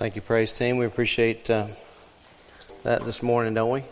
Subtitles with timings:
[0.00, 0.78] Thank you, praise team.
[0.78, 1.66] We appreciate uh,
[2.84, 3.84] that this morning, don't we?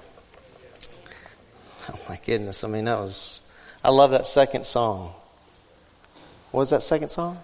[1.91, 2.65] Oh my goodness!
[2.65, 3.43] I mean, that was.
[3.85, 5.13] I love that second song.
[6.51, 7.39] What was that second song?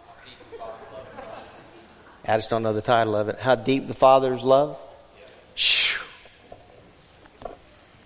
[2.27, 3.39] I just don't know the title of it.
[3.39, 4.79] How deep the Father's love.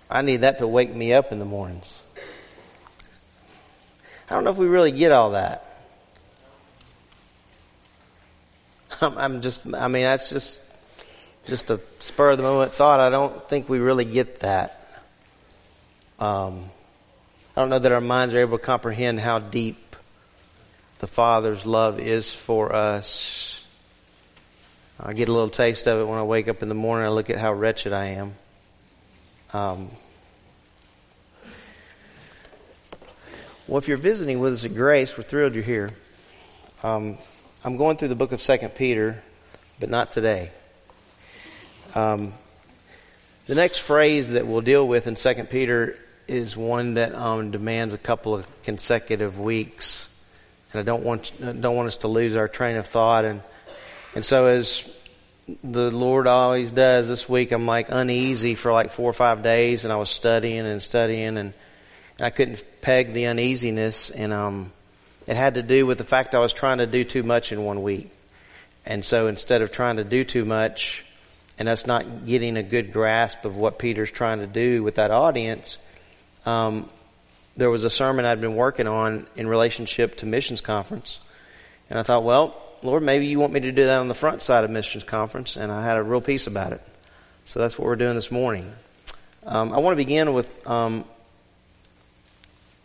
[0.09, 2.01] I need that to wake me up in the mornings.
[4.29, 5.68] I don't know if we really get all that.
[9.01, 10.61] I'm just, I mean, that's just,
[11.45, 12.99] just a spur of the moment thought.
[12.99, 14.75] I don't think we really get that.
[16.19, 16.65] Um,
[17.55, 19.95] I don't know that our minds are able to comprehend how deep
[20.99, 23.63] the Father's love is for us.
[24.99, 27.05] I get a little taste of it when I wake up in the morning.
[27.05, 28.35] I look at how wretched I am.
[29.53, 29.91] Um,
[33.65, 35.91] well, if you're visiting with us at Grace, we're thrilled you're here.
[36.83, 37.17] Um,
[37.61, 39.21] I'm going through the book of Second Peter,
[39.81, 40.49] but not today.
[41.93, 42.31] Um,
[43.47, 47.93] the next phrase that we'll deal with in Second Peter is one that um, demands
[47.93, 50.07] a couple of consecutive weeks,
[50.71, 53.25] and I don't want don't want us to lose our train of thought.
[53.25, 53.41] And
[54.15, 54.89] and so as
[55.61, 59.83] the Lord always does, this week I'm like uneasy for like four or five days,
[59.83, 61.53] and I was studying and studying, and
[62.21, 64.71] I couldn't peg the uneasiness, and um,
[65.27, 67.63] it had to do with the fact I was trying to do too much in
[67.63, 68.09] one week.
[68.85, 71.03] And so instead of trying to do too much
[71.57, 75.11] and us not getting a good grasp of what Peter's trying to do with that
[75.11, 75.77] audience,
[76.45, 76.89] um,
[77.57, 81.19] there was a sermon I'd been working on in relationship to missions conference.
[81.89, 84.41] And I thought, well, Lord, maybe you want me to do that on the front
[84.41, 85.57] side of missions conference.
[85.57, 86.81] And I had a real peace about it.
[87.45, 88.71] So that's what we're doing this morning.
[89.45, 91.05] Um, I want to begin with um,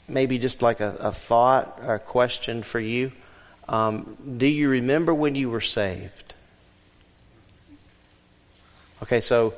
[0.09, 3.13] maybe just like a, a thought or a question for you.
[3.69, 6.35] Um, do you remember when you were saved?
[9.03, 9.55] Okay, so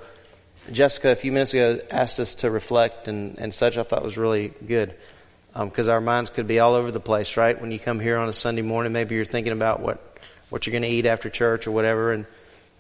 [0.73, 3.77] Jessica a few minutes ago asked us to reflect and, and such.
[3.79, 4.95] I thought was really good
[5.53, 7.61] because um, our minds could be all over the place, right?
[7.61, 10.03] When you come here on a Sunday morning, maybe you're thinking about what
[10.49, 12.25] what you're going to eat after church or whatever, and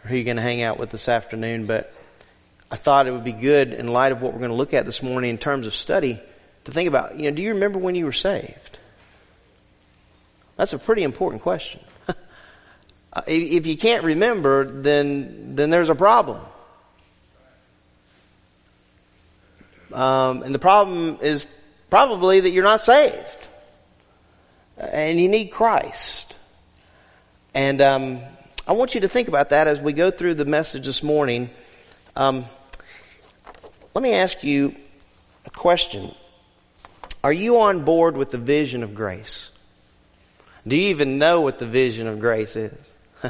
[0.04, 1.66] who you're going to hang out with this afternoon.
[1.66, 1.92] But
[2.70, 4.84] I thought it would be good in light of what we're going to look at
[4.84, 6.20] this morning in terms of study
[6.66, 8.78] to think about, you know, do you remember when you were saved?
[10.56, 11.80] That's a pretty important question.
[13.26, 16.40] if you can't remember, then, then there's a problem.
[19.92, 21.46] Um, and the problem is
[21.88, 23.48] probably that you're not saved.
[24.76, 26.36] And you need Christ.
[27.54, 28.20] And um,
[28.66, 31.48] I want you to think about that as we go through the message this morning.
[32.16, 32.44] Um,
[33.94, 34.74] let me ask you
[35.44, 36.12] a question.
[37.24, 39.50] Are you on board with the vision of grace?
[40.66, 42.94] Do you even know what the vision of grace is?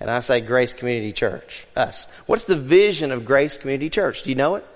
[0.00, 2.06] and I say Grace Community Church, us.
[2.26, 4.24] What's the vision of Grace Community Church?
[4.24, 4.66] Do you know it?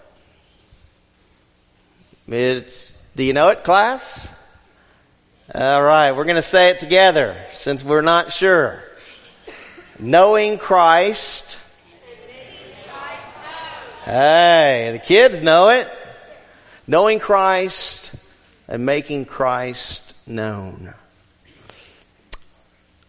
[2.28, 4.33] It's, do you know it, class?
[5.55, 8.83] All right, we're going to say it together since we're not sure.
[9.99, 11.59] Knowing Christ.
[14.05, 15.87] Hey, the kids know it.
[16.87, 18.09] Knowing Christ
[18.71, 20.95] and making Christ known.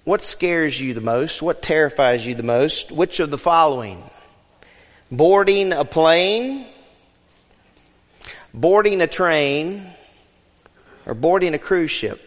[0.03, 1.43] What scares you the most?
[1.43, 2.91] What terrifies you the most?
[2.91, 4.03] Which of the following?
[5.11, 6.65] Boarding a plane,
[8.51, 9.87] boarding a train,
[11.05, 12.19] or boarding a cruise ship?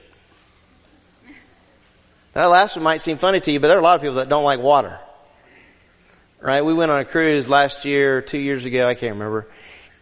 [2.34, 4.16] That last one might seem funny to you, but there are a lot of people
[4.16, 5.00] that don't like water.
[6.40, 6.64] Right?
[6.64, 9.48] We went on a cruise last year, two years ago, I can't remember.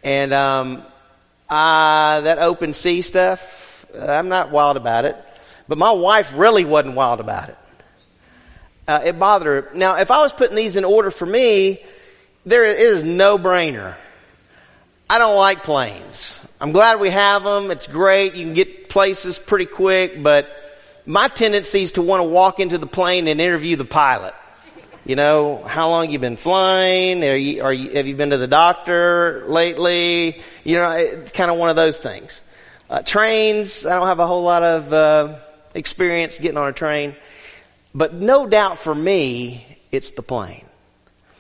[0.03, 0.85] And um,
[1.53, 5.17] uh, that open sea stuff, uh, I'm not wild about it.
[5.69, 7.59] But my wife really wasn't wild about it.
[8.89, 9.75] Uh, it bothered her.
[9.77, 11.79] Now, if I was putting these in order for me,
[12.47, 13.97] there is no brainer.
[15.11, 16.39] I don't like planes.
[16.59, 17.71] I'm glad we have them.
[17.71, 18.35] It's great.
[18.35, 20.49] You can get places pretty quick, but
[21.05, 24.35] my tendency is to want to walk into the plane and interview the pilot.
[25.05, 27.25] You know, how long you been flying?
[27.25, 30.41] Are you, are you, have you been to the doctor lately?
[30.63, 32.41] You know, it's kind of one of those things.
[32.89, 35.39] Uh, trains, I don't have a whole lot of uh,
[35.75, 37.17] experience getting on a train,
[37.93, 40.65] but no doubt for me, it's the plane.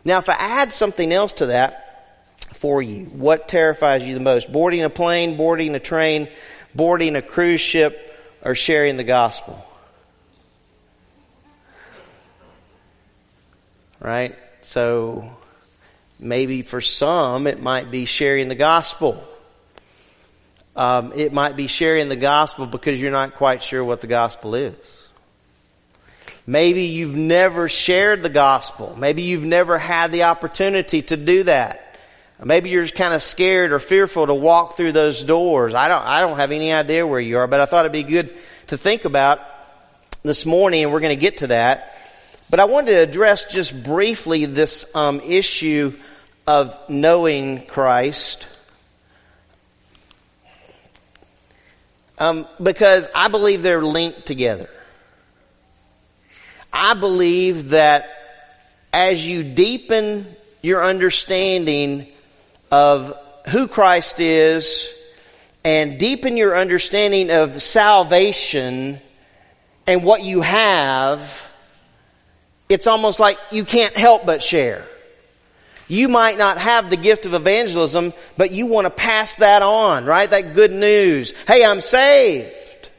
[0.04, 4.50] Now, if I add something else to that for you, what terrifies you the most?
[4.50, 6.28] Boarding a plane, boarding a train,
[6.74, 8.08] boarding a cruise ship,
[8.42, 9.64] or sharing the gospel?
[14.02, 14.36] Right?
[14.62, 15.30] So
[16.18, 19.26] maybe for some it might be sharing the gospel.
[20.74, 24.54] Um, it might be sharing the gospel because you're not quite sure what the gospel
[24.54, 25.08] is.
[26.46, 28.96] Maybe you've never shared the gospel.
[28.98, 31.96] Maybe you've never had the opportunity to do that.
[32.44, 35.74] Maybe you're kind of scared or fearful to walk through those doors.
[35.74, 38.02] I don't, I don't have any idea where you are, but I thought it'd be
[38.02, 38.34] good
[38.68, 39.40] to think about
[40.24, 41.91] this morning, and we're going to get to that.
[42.52, 45.98] But I wanted to address just briefly this um, issue
[46.46, 48.46] of knowing Christ.
[52.18, 54.68] Um, because I believe they're linked together.
[56.70, 58.10] I believe that
[58.92, 62.06] as you deepen your understanding
[62.70, 63.18] of
[63.48, 64.92] who Christ is
[65.64, 69.00] and deepen your understanding of salvation
[69.86, 71.48] and what you have,
[72.72, 74.84] it's almost like you can't help but share.
[75.88, 80.06] You might not have the gift of evangelism, but you want to pass that on,
[80.06, 80.28] right?
[80.28, 81.32] That good news.
[81.46, 82.90] Hey, I'm saved.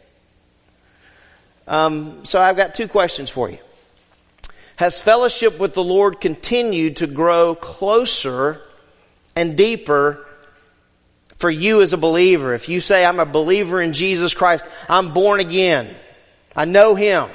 [1.68, 3.58] Um, so I've got two questions for you.
[4.76, 8.62] Has fellowship with the Lord continued to grow closer
[9.36, 10.26] and deeper
[11.38, 12.54] for you as a believer?
[12.54, 15.96] If you say, I'm a believer in Jesus Christ, I'm born again,
[16.56, 17.30] I know Him.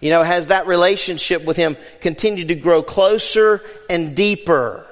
[0.00, 4.86] You know, has that relationship with Him continued to grow closer and deeper?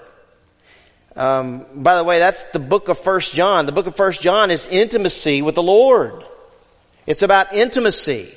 [1.14, 3.66] Um, by the way, that's the book of First John.
[3.66, 6.24] The book of First John is intimacy with the Lord.
[7.06, 8.34] It's about intimacy,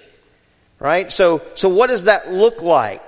[0.80, 1.12] right?
[1.12, 3.04] So, so what does that look like?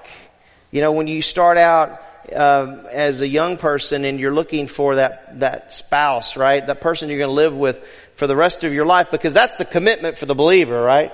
[0.71, 2.01] You know, when you start out
[2.33, 6.65] uh, as a young person and you're looking for that that spouse, right?
[6.65, 7.79] That person you're going to live with
[8.15, 11.11] for the rest of your life, because that's the commitment for the believer, right?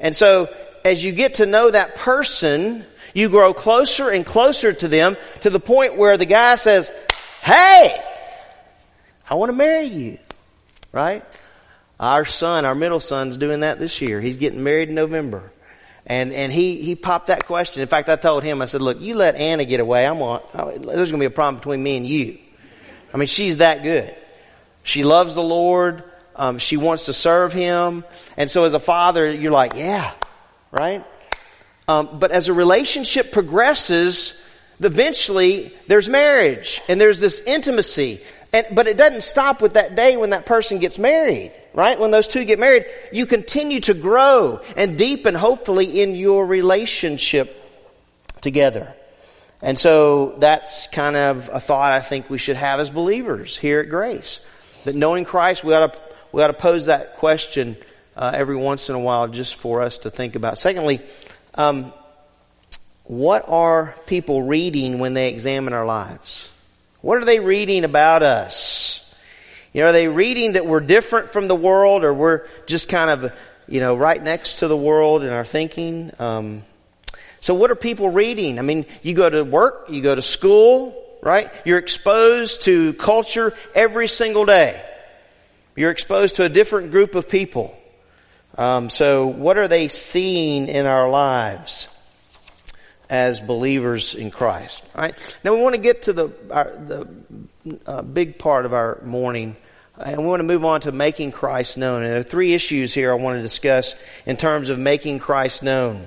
[0.00, 0.48] And so,
[0.84, 2.84] as you get to know that person,
[3.14, 6.90] you grow closer and closer to them to the point where the guy says,
[7.42, 8.00] Hey,
[9.28, 10.18] I want to marry you.
[10.92, 11.24] Right?
[11.98, 14.20] Our son, our middle son's doing that this year.
[14.20, 15.52] He's getting married in November.
[16.04, 17.80] And, and he, he popped that question.
[17.80, 20.04] In fact, I told him, I said, look, you let Anna get away.
[20.04, 22.38] I'm on, there's going to be a problem between me and you.
[23.14, 24.14] I mean, she's that good.
[24.82, 26.02] She loves the Lord.
[26.34, 28.04] Um, she wants to serve Him.
[28.36, 30.12] And so as a father, you're like, yeah,
[30.72, 31.04] right?
[31.86, 34.40] Um, but as a relationship progresses,
[34.80, 38.20] eventually there's marriage and there's this intimacy.
[38.52, 41.98] And, but it doesn't stop with that day when that person gets married, right?
[41.98, 47.58] When those two get married, you continue to grow and deepen, hopefully, in your relationship
[48.40, 48.94] together.
[49.62, 53.80] And so that's kind of a thought I think we should have as believers here
[53.80, 54.40] at Grace.
[54.84, 56.00] That knowing Christ, we ought to,
[56.32, 57.76] we ought to pose that question
[58.16, 60.58] uh, every once in a while just for us to think about.
[60.58, 61.00] Secondly,
[61.54, 61.92] um,
[63.04, 66.48] what are people reading when they examine our lives?
[67.00, 68.98] What are they reading about us?
[69.72, 73.10] You know, are they reading that we're different from the world or we're just kind
[73.10, 73.32] of,
[73.66, 76.12] you know, right next to the world in our thinking?
[76.18, 76.62] Um,
[77.40, 78.58] so what are people reading?
[78.58, 81.50] I mean, you go to work, you go to school, right?
[81.64, 84.80] You're exposed to culture every single day.
[85.74, 87.76] You're exposed to a different group of people.
[88.56, 91.88] Um, so what are they seeing in our lives?
[93.12, 94.82] as believers in Christ.
[94.94, 95.14] All right.
[95.44, 97.06] Now we want to get to the our, the
[97.84, 99.54] uh, big part of our morning,
[99.98, 102.02] and we want to move on to making Christ known.
[102.02, 103.94] And there are three issues here I want to discuss
[104.24, 106.06] in terms of making Christ known.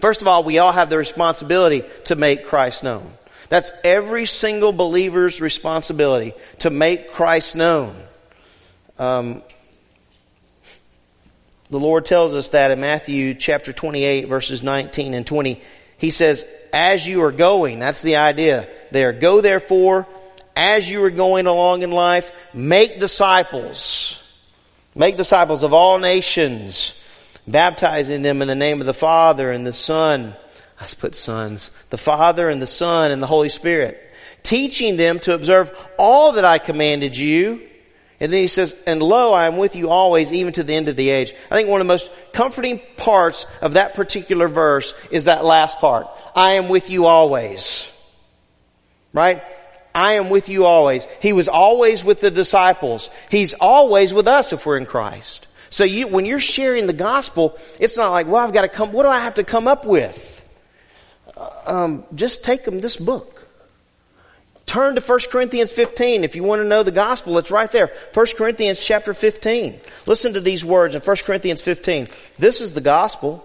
[0.00, 3.12] First of all, we all have the responsibility to make Christ known.
[3.48, 7.94] That's every single believer's responsibility to make Christ known.
[8.98, 9.42] Um,
[11.70, 15.62] the Lord tells us that in Matthew chapter 28 verses 19 and 20.
[15.98, 19.12] He says, as you are going, that's the idea there.
[19.12, 20.06] Go therefore,
[20.56, 24.16] as you are going along in life, make disciples.
[24.94, 26.94] Make disciples of all nations,
[27.46, 30.34] baptizing them in the name of the Father and the Son.
[30.80, 31.70] I put sons.
[31.90, 34.00] The Father and the Son and the Holy Spirit.
[34.42, 37.68] Teaching them to observe all that I commanded you.
[38.20, 40.88] And then he says, and lo, I am with you always, even to the end
[40.88, 41.34] of the age.
[41.50, 45.78] I think one of the most comforting parts of that particular verse is that last
[45.78, 46.06] part.
[46.36, 47.90] I am with you always.
[49.14, 49.42] Right?
[49.94, 51.08] I am with you always.
[51.20, 53.08] He was always with the disciples.
[53.30, 55.48] He's always with us if we're in Christ.
[55.70, 58.92] So you, when you're sharing the gospel, it's not like, well, I've got to come,
[58.92, 60.44] what do I have to come up with?
[61.36, 63.39] Uh, um, just take them this book.
[64.70, 67.36] Turn to 1 Corinthians 15 if you want to know the gospel.
[67.38, 67.90] It's right there.
[68.14, 69.80] 1 Corinthians chapter 15.
[70.06, 72.06] Listen to these words in 1 Corinthians 15.
[72.38, 73.44] This is the gospel.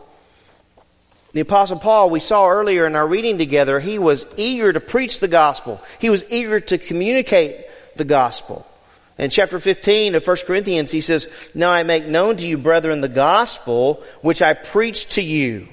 [1.34, 5.20] The apostle Paul, we saw earlier in our reading together, he was eager to preach
[5.20, 5.82] the gospel.
[5.98, 7.66] He was eager to communicate
[7.96, 8.64] the gospel.
[9.18, 13.02] In chapter 15 of 1 Corinthians, he says, Now I make known to you, brethren,
[13.02, 15.70] the gospel which I preached to you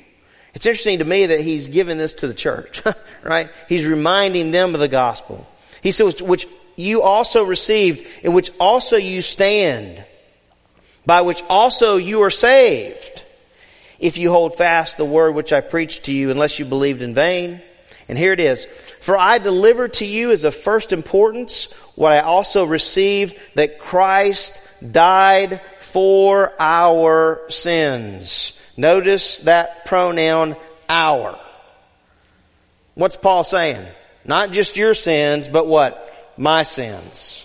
[0.54, 2.82] It's interesting to me that he's given this to the church,
[3.22, 3.50] right?
[3.68, 5.46] He's reminding them of the gospel.
[5.82, 10.04] He says, which you also received, in which also you stand,
[11.06, 13.22] by which also you are saved,
[13.98, 17.14] if you hold fast the word which I preached to you, unless you believed in
[17.14, 17.62] vain.
[18.08, 18.66] And here it is.
[19.00, 24.60] For I delivered to you as of first importance what I also received that Christ
[24.90, 25.60] died
[25.92, 28.54] for our sins.
[28.78, 30.56] Notice that pronoun
[30.88, 31.38] our.
[32.94, 33.86] What's Paul saying?
[34.24, 36.32] Not just your sins, but what?
[36.38, 37.44] My sins.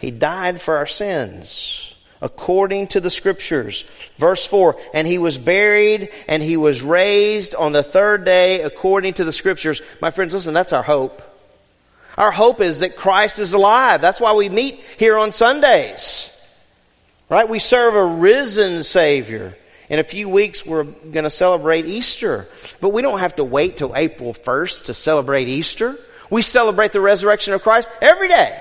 [0.00, 3.82] He died for our sins according to the scriptures.
[4.16, 9.14] Verse 4, and he was buried and he was raised on the third day according
[9.14, 9.82] to the scriptures.
[10.00, 11.31] My friends, listen, that's our hope.
[12.16, 14.00] Our hope is that Christ is alive.
[14.00, 16.28] That's why we meet here on Sundays.
[17.28, 17.48] Right?
[17.48, 19.56] We serve a risen Savior.
[19.88, 22.48] In a few weeks, we're going to celebrate Easter.
[22.80, 25.98] But we don't have to wait till April 1st to celebrate Easter.
[26.30, 28.58] We celebrate the resurrection of Christ every day.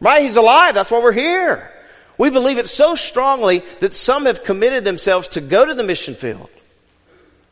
[0.00, 0.22] Right?
[0.22, 0.74] He's alive.
[0.74, 1.70] That's why we're here.
[2.18, 6.14] We believe it so strongly that some have committed themselves to go to the mission
[6.14, 6.50] field.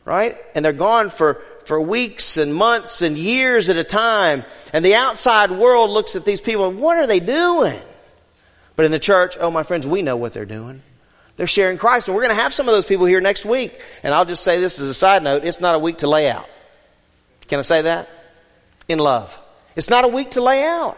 [0.03, 0.37] Right?
[0.55, 4.43] And they're gone for, for weeks and months and years at a time.
[4.73, 7.79] And the outside world looks at these people and what are they doing?
[8.75, 10.81] But in the church, oh my friends, we know what they're doing.
[11.37, 12.07] They're sharing Christ.
[12.07, 13.79] And we're going to have some of those people here next week.
[14.03, 15.43] And I'll just say this as a side note.
[15.43, 16.47] It's not a week to lay out.
[17.47, 18.09] Can I say that?
[18.87, 19.39] In love.
[19.75, 20.97] It's not a week to lay out.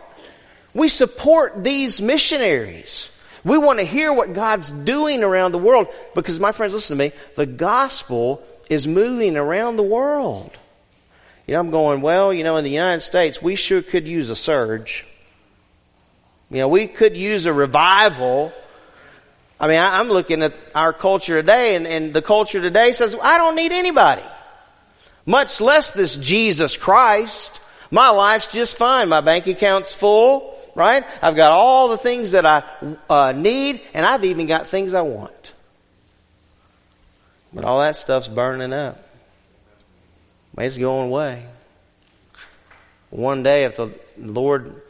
[0.73, 3.11] We support these missionaries.
[3.43, 7.03] We want to hear what God's doing around the world because my friends, listen to
[7.03, 7.11] me.
[7.35, 10.51] The gospel is moving around the world.
[11.47, 14.29] You know, I'm going, well, you know, in the United States, we sure could use
[14.29, 15.05] a surge.
[16.49, 18.53] You know, we could use a revival.
[19.59, 23.15] I mean, I, am looking at our culture today and, and the culture today says,
[23.21, 24.23] I don't need anybody.
[25.25, 27.59] Much less this Jesus Christ.
[27.91, 29.09] My life's just fine.
[29.09, 31.03] My bank account's full right?
[31.21, 32.63] I've got all the things that I
[33.09, 35.42] uh, need, and I've even got things I want.
[37.53, 39.03] But all that stuff's burning up.
[40.57, 41.45] It's going away.
[43.09, 44.81] One day, if the Lord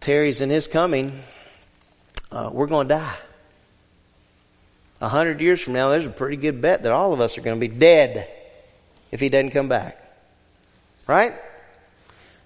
[0.00, 1.22] tarries in His coming,
[2.30, 3.16] uh, we're going to die.
[5.00, 7.40] A hundred years from now, there's a pretty good bet that all of us are
[7.40, 8.30] going to be dead
[9.10, 9.98] if He doesn't come back.
[11.06, 11.34] Right?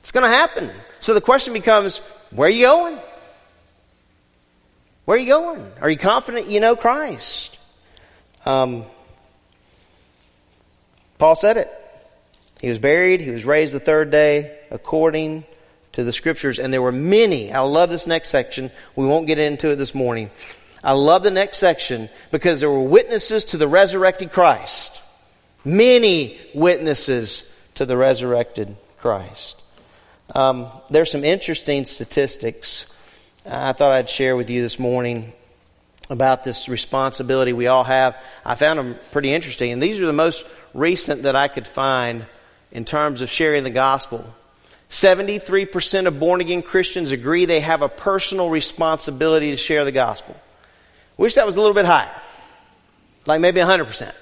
[0.00, 0.70] It's going to happen.
[1.00, 1.98] So the question becomes,
[2.30, 2.98] where are you going?
[5.04, 5.72] Where are you going?
[5.80, 7.56] Are you confident you know Christ?
[8.44, 8.84] Um,
[11.18, 11.70] Paul said it.
[12.60, 13.20] He was buried.
[13.20, 15.44] He was raised the third day according
[15.92, 16.58] to the scriptures.
[16.58, 17.52] And there were many.
[17.52, 18.70] I love this next section.
[18.94, 20.30] We won't get into it this morning.
[20.82, 25.02] I love the next section because there were witnesses to the resurrected Christ.
[25.64, 29.62] Many witnesses to the resurrected Christ.
[30.34, 32.86] Um, there's some interesting statistics
[33.48, 35.32] I thought I'd share with you this morning
[36.10, 38.16] about this responsibility we all have.
[38.44, 40.44] I found them pretty interesting, and these are the most
[40.76, 42.26] recent that I could find
[42.70, 44.24] in terms of sharing the gospel.
[44.90, 50.36] 73% of born again Christians agree they have a personal responsibility to share the gospel.
[51.16, 52.14] Wish that was a little bit higher.
[53.26, 54.12] Like maybe 100%.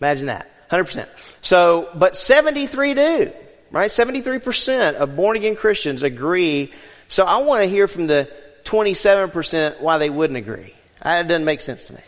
[0.00, 0.48] Imagine that.
[0.70, 1.08] 100%.
[1.40, 3.32] So, but 73 do
[3.70, 3.90] right?
[3.90, 6.72] 73% of born again Christians agree.
[7.08, 8.30] So I want to hear from the
[8.64, 10.74] 27% why they wouldn't agree.
[11.02, 12.00] That doesn't make sense to me.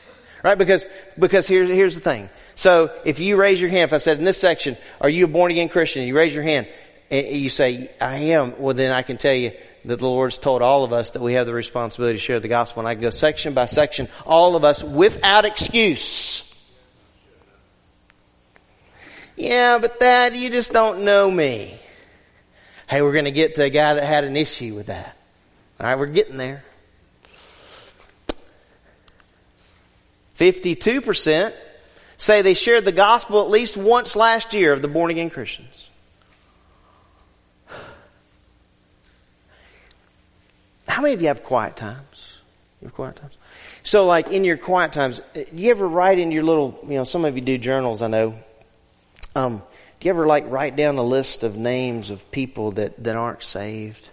[0.43, 0.57] Right?
[0.57, 0.87] Because,
[1.19, 2.29] because here's, here's the thing.
[2.61, 5.29] So if you raise your hand, if I said in this section, are you a
[5.29, 6.07] born again Christian?
[6.07, 6.69] You raise your hand
[7.11, 8.53] and you say, I am.
[8.61, 9.53] Well, then I can tell you
[9.87, 12.49] that the Lord's told all of us that we have the responsibility to share the
[12.49, 12.81] gospel.
[12.81, 16.55] And I can go section by section, all of us without excuse.
[19.37, 21.81] Yeah, but that, you just don't know me.
[22.91, 25.17] Hey, we're going to get to a guy that had an issue with that.
[25.81, 26.63] All right, we're getting there.
[30.37, 31.55] 52%
[32.21, 35.89] say they shared the gospel at least once last year of the born again Christians.
[40.87, 42.41] How many of you have quiet times?
[42.81, 43.33] You have quiet times?
[43.83, 47.05] So, like in your quiet times, do you ever write in your little, you know,
[47.05, 48.35] some of you do journals, I know.
[49.35, 49.63] Um,
[49.99, 53.43] do you ever like write down a list of names of people that, that aren't
[53.43, 54.11] saved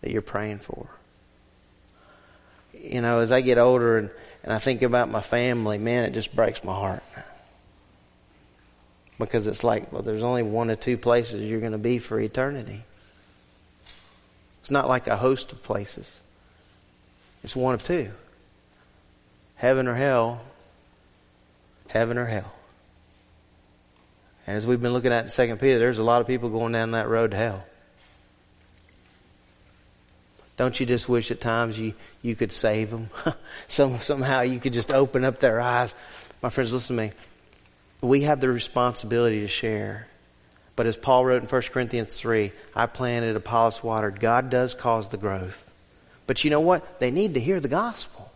[0.00, 0.88] that you're praying for?
[2.72, 4.10] You know, as I get older and,
[4.42, 7.02] and I think about my family, man, it just breaks my heart.
[9.18, 12.18] Because it's like, well, there's only one or two places you're going to be for
[12.18, 12.82] eternity.
[14.62, 16.10] It's not like a host of places.
[17.44, 18.10] It's one of two.
[19.56, 20.40] Heaven or hell,
[21.88, 22.50] heaven or hell.
[24.46, 26.72] And as we've been looking at in Second Peter, there's a lot of people going
[26.72, 27.64] down that road to hell.
[30.60, 33.08] Don't you just wish at times you, you could save them?
[33.66, 35.94] Some, somehow you could just open up their eyes.
[36.42, 37.12] My friends, listen to me.
[38.02, 40.06] We have the responsibility to share.
[40.76, 44.20] But as Paul wrote in 1 Corinthians 3, I planted, Apollos watered.
[44.20, 45.70] God does cause the growth.
[46.26, 47.00] But you know what?
[47.00, 48.30] They need to hear the gospel.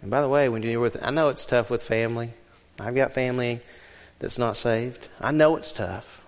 [0.00, 2.30] And by the way, when you're with, I know it's tough with family.
[2.80, 3.60] I've got family
[4.20, 5.08] that's not saved.
[5.20, 6.26] I know it's tough.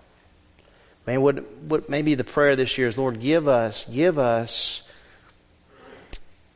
[1.07, 4.83] Man, what, what maybe the prayer this year is, Lord, give us, give us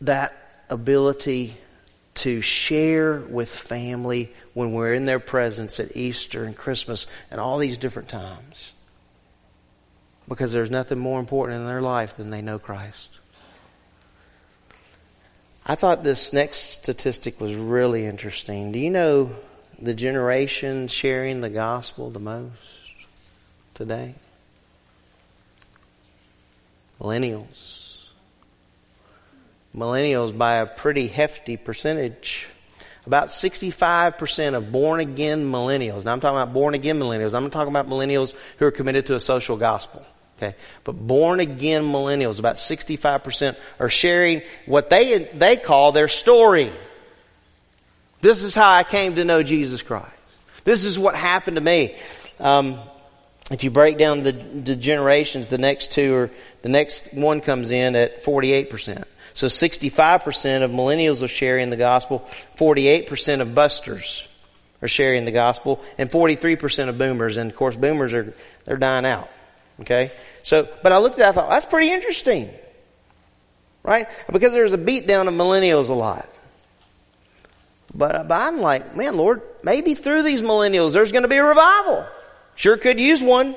[0.02, 0.36] that
[0.70, 1.58] ability
[2.16, 7.58] to share with family when we're in their presence at Easter and Christmas and all
[7.58, 8.74] these different times.
[10.28, 13.20] Because there's nothing more important in their life than they know Christ.
[15.66, 18.72] I thought this next statistic was really interesting.
[18.72, 19.32] Do you know
[19.80, 22.94] the generation sharing the gospel the most
[23.74, 24.16] today?
[27.00, 27.98] Millennials.
[29.76, 32.48] Millennials by a pretty hefty percentage.
[33.06, 36.06] About 65% of born again millennials.
[36.06, 37.34] Now I'm talking about born again millennials.
[37.34, 40.04] I'm talking about millennials who are committed to a social gospel.
[40.38, 40.56] Okay.
[40.84, 46.72] But born again millennials, about 65% are sharing what they, they call their story.
[48.22, 50.10] This is how I came to know Jesus Christ.
[50.64, 51.96] This is what happened to me.
[52.40, 52.80] Um,
[53.52, 56.32] if you break down the, the generations, the next two or
[56.64, 59.04] the next one comes in at 48%.
[59.34, 64.28] So 65% of millennials are sharing the gospel, 48% of busters
[64.82, 67.38] are sharing the gospel, and 43% of boomers.
[67.38, 68.34] And of course, boomers are,
[68.64, 69.30] they're dying out.
[69.82, 70.12] Okay?
[70.42, 72.50] So, but I looked at that, I thought, that's pretty interesting.
[73.84, 74.08] Right?
[74.32, 76.28] Because there's a beat down of millennials a lot.
[77.94, 81.44] But, but I'm like, man, Lord, maybe through these millennials there's going to be a
[81.44, 82.06] revival.
[82.56, 83.56] Sure could use one.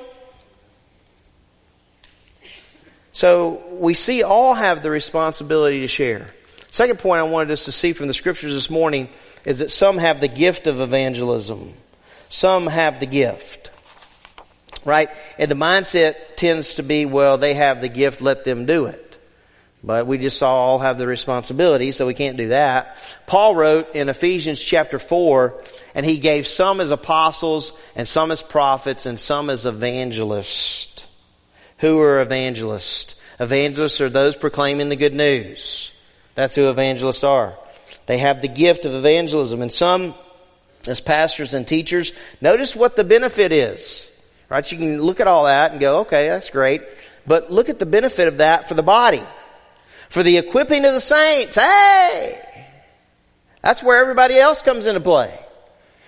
[3.11, 6.27] So we see all have the responsibility to share.
[6.71, 9.09] Second point I wanted us to see from the scriptures this morning
[9.45, 11.73] is that some have the gift of evangelism.
[12.29, 13.71] Some have the gift.
[14.85, 15.09] Right?
[15.37, 19.08] And the mindset tends to be, well, they have the gift, let them do it.
[19.83, 22.97] But we just all have the responsibility, so we can't do that.
[23.27, 25.61] Paul wrote in Ephesians chapter 4,
[25.95, 31.05] and he gave some as apostles, and some as prophets, and some as evangelists.
[31.77, 33.15] Who are evangelists?
[33.39, 35.93] Evangelists are those proclaiming the good news.
[36.35, 37.57] That's who evangelists are.
[38.05, 40.13] They have the gift of evangelism, and some
[40.89, 42.11] as pastors and teachers.
[42.41, 44.11] Notice what the benefit is.
[44.49, 44.69] Right?
[44.69, 46.81] You can look at all that and go, okay, that's great.
[47.25, 49.21] But look at the benefit of that for the body
[50.09, 51.55] for the equipping of the saints.
[51.55, 52.41] Hey!
[53.61, 55.37] That's where everybody else comes into play.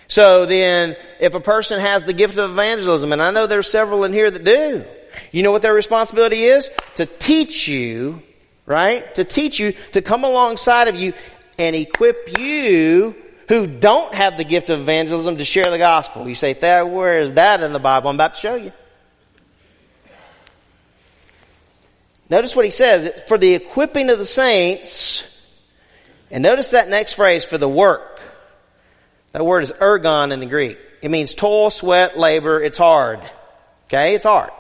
[0.08, 4.04] So then, if a person has the gift of evangelism, and I know there's several
[4.04, 4.84] in here that do,
[5.32, 6.70] you know what their responsibility is?
[6.96, 8.22] To teach you,
[8.66, 9.14] right?
[9.16, 11.14] To teach you, to come alongside of you
[11.58, 13.16] and equip you
[13.48, 16.28] who don't have the gift of evangelism to share the gospel.
[16.28, 18.10] You say, where is that in the Bible?
[18.10, 18.72] I'm about to show you.
[22.32, 25.28] Notice what he says, for the equipping of the saints,
[26.32, 28.22] and notice that next phrase, for the work.
[29.34, 30.80] That word is ergon in the Greek.
[31.02, 32.62] It means toil, sweat, labor.
[32.62, 33.20] It's hard.
[33.88, 34.16] Okay?
[34.16, 34.52] It's hard.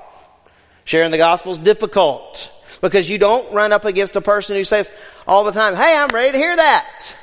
[0.83, 4.91] Sharing the gospel is difficult because you don't run up against a person who says
[5.25, 7.15] all the time, Hey, I'm ready to hear that.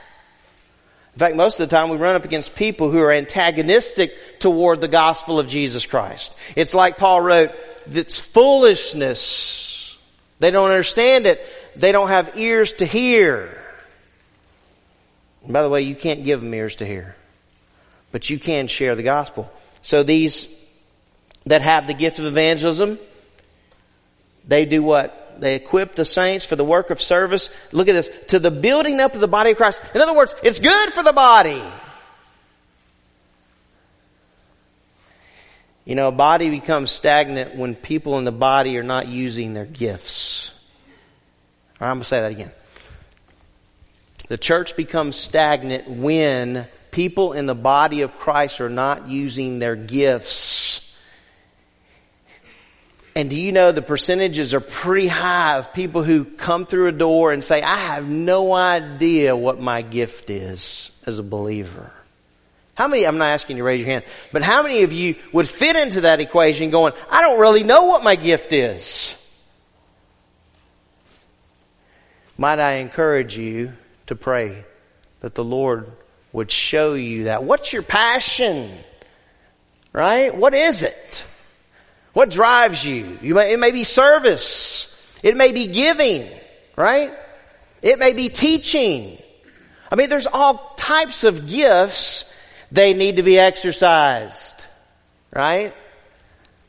[1.13, 4.81] In fact, most of the time we run up against people who are antagonistic toward
[4.81, 6.33] the gospel of Jesus Christ.
[6.57, 7.51] It's like Paul wrote,
[7.91, 9.68] it's foolishness
[10.39, 11.41] they don't understand it.
[11.77, 13.59] They don't have ears to hear.
[15.45, 17.17] And by the way, you can't give them ears to hear.
[18.13, 19.51] But you can share the gospel.
[19.83, 20.49] So these
[21.47, 22.99] that have the gift of evangelism,
[24.47, 25.41] they do what?
[25.41, 27.55] They equip the saints for the work of service.
[27.71, 28.11] Look at this.
[28.29, 29.81] To the building up of the body of Christ.
[29.95, 31.63] In other words, it's good for the body.
[35.89, 39.65] You know, a body becomes stagnant when people in the body are not using their
[39.65, 40.51] gifts.
[41.81, 42.53] I'm going to say that again.
[44.29, 49.77] The church becomes stagnant when people in the body of Christ are not using their
[49.77, 50.95] gifts.
[53.17, 56.93] And do you know the percentages are pretty high of people who come through a
[56.93, 61.91] door and say, I have no idea what my gift is as a believer.
[62.79, 65.17] How many, I'm not asking you to raise your hand, but how many of you
[65.33, 69.21] would fit into that equation going, I don't really know what my gift is?
[72.37, 73.73] Might I encourage you
[74.07, 74.65] to pray
[75.23, 75.91] that the Lord
[76.33, 77.43] would show you that.
[77.43, 78.71] What's your passion?
[79.93, 80.33] Right?
[80.33, 81.27] What is it?
[82.13, 83.19] What drives you?
[83.23, 85.19] you may, it may be service.
[85.25, 86.29] It may be giving,
[86.77, 87.11] right?
[87.83, 89.19] It may be teaching.
[89.91, 92.28] I mean, there's all types of gifts.
[92.71, 94.65] They need to be exercised,
[95.33, 95.73] right?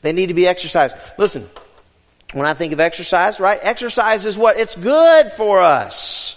[0.02, 0.96] They need to be exercised.
[1.18, 1.48] Listen,
[2.32, 3.58] when I think of exercise, right?
[3.62, 4.58] Exercise is what?
[4.58, 6.36] It's good for us.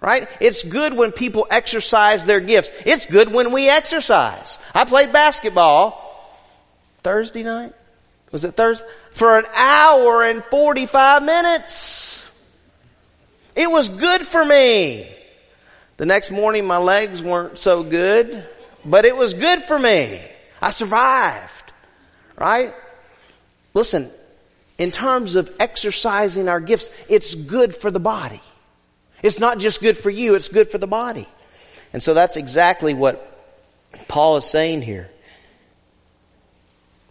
[0.00, 0.28] Right?
[0.40, 2.70] It's good when people exercise their gifts.
[2.84, 4.56] It's good when we exercise.
[4.74, 6.02] I played basketball
[7.02, 7.72] Thursday night.
[8.30, 8.86] Was it Thursday?
[9.12, 12.30] For an hour and 45 minutes.
[13.56, 15.08] It was good for me.
[15.96, 18.46] The next morning my legs weren't so good,
[18.86, 20.22] but it was good for me.
[20.62, 21.72] I survived.
[22.38, 22.74] Right?
[23.74, 24.10] Listen,
[24.78, 28.40] in terms of exercising our gifts, it's good for the body.
[29.22, 31.26] It's not just good for you, it's good for the body.
[31.92, 33.32] And so that's exactly what
[34.08, 35.10] Paul is saying here.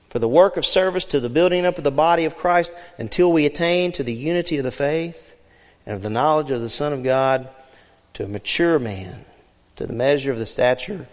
[0.09, 3.33] For the work of service to the building up of the body of Christ until
[3.33, 5.35] we attain to the unity of the faith
[5.85, 7.49] and of the knowledge of the Son of God
[8.13, 9.25] to a mature man,
[9.75, 11.07] to the measure of the stature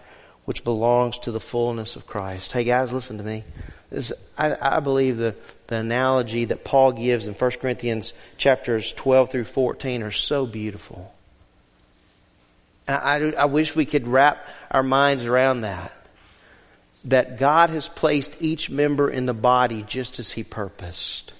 [0.45, 2.51] which belongs to the fullness of Christ.
[2.51, 3.43] Hey guys, listen to me.
[3.89, 5.35] This, I, I, believe the,
[5.67, 11.13] the analogy that Paul gives in 1 Corinthians chapters 12 through 14 are so beautiful.
[12.87, 15.93] And I, I wish we could wrap our minds around that.
[17.05, 21.33] That God has placed each member in the body just as He purposed.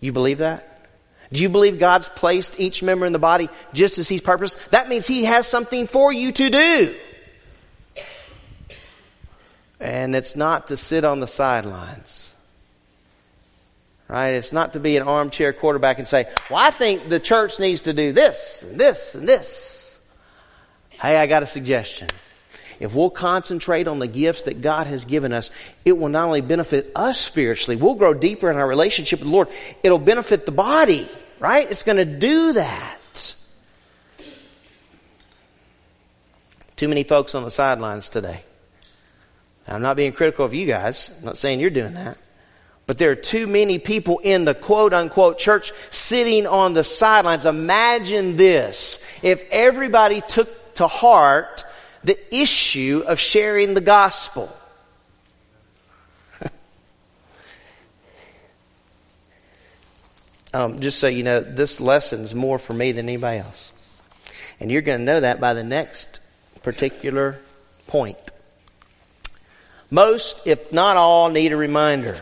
[0.00, 0.66] You believe that?
[1.32, 4.58] Do you believe God's placed each member in the body just as He's purposed?
[4.70, 6.94] That means He has something for you to do.
[9.80, 12.34] And it's not to sit on the sidelines.
[14.08, 14.30] Right?
[14.30, 17.82] It's not to be an armchair quarterback and say, well, I think the church needs
[17.82, 20.00] to do this and this and this.
[20.90, 22.08] Hey, I got a suggestion.
[22.80, 25.50] If we'll concentrate on the gifts that God has given us,
[25.84, 29.32] it will not only benefit us spiritually, we'll grow deeper in our relationship with the
[29.32, 29.48] Lord.
[29.82, 31.70] It'll benefit the body, right?
[31.70, 33.34] It's going to do that.
[36.76, 38.44] Too many folks on the sidelines today.
[39.68, 41.10] I'm not being critical of you guys.
[41.18, 42.18] I'm not saying you're doing that.
[42.86, 47.46] But there are too many people in the quote unquote church sitting on the sidelines.
[47.46, 49.04] Imagine this.
[49.22, 51.64] If everybody took to heart
[52.02, 54.50] the issue of sharing the gospel.
[60.54, 63.72] um, just so you know, this lesson's more for me than anybody else.
[64.58, 66.20] And you're going to know that by the next
[66.62, 67.38] particular
[67.86, 68.29] point.
[69.90, 72.20] Most, if not all, need a reminder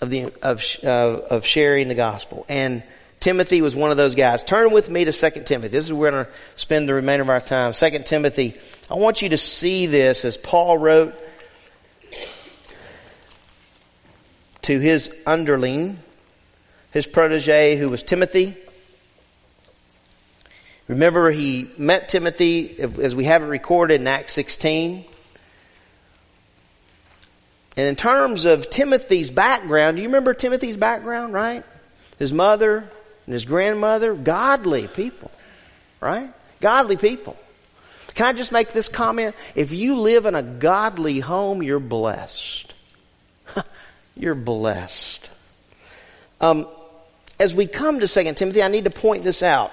[0.00, 2.46] of the of of sharing the gospel.
[2.48, 2.82] And
[3.18, 4.44] Timothy was one of those guys.
[4.44, 5.68] Turn with me to 2 Timothy.
[5.68, 7.72] This is where we're going to spend the remainder of our time.
[7.72, 8.54] 2 Timothy.
[8.88, 11.14] I want you to see this as Paul wrote
[14.62, 15.98] to his underling,
[16.92, 18.56] his protege, who was Timothy.
[20.88, 25.04] Remember, he met Timothy, as we have it recorded in Acts 16.
[27.76, 31.64] And in terms of Timothy's background, do you remember Timothy's background, right?
[32.18, 32.88] His mother
[33.26, 35.30] and his grandmother, godly people,
[36.00, 36.32] right?
[36.60, 37.36] Godly people.
[38.14, 39.34] Can I just make this comment?
[39.54, 42.72] If you live in a godly home, you're blessed.
[44.16, 45.28] you're blessed.
[46.40, 46.66] Um,
[47.38, 49.70] as we come to 2 Timothy, I need to point this out.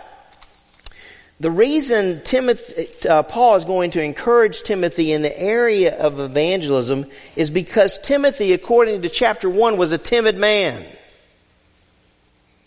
[1.39, 7.07] The reason Timothy, uh, Paul is going to encourage Timothy in the area of evangelism
[7.35, 10.85] is because Timothy, according to chapter 1, was a timid man.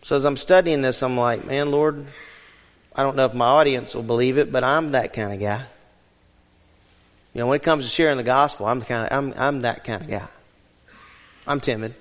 [0.02, 2.06] So as I'm studying this, I'm like, man, Lord,
[2.94, 5.62] I don't know if my audience will believe it, but I'm that kind of guy.
[7.34, 9.60] You know, when it comes to sharing the gospel, I'm the kind of, I'm, I'm
[9.62, 10.26] that kind of guy.
[11.46, 11.94] I'm timid.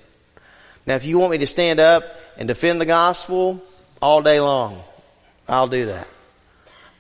[0.85, 2.03] Now, if you want me to stand up
[2.37, 3.61] and defend the gospel
[4.01, 4.81] all day long,
[5.47, 6.07] I'll do that.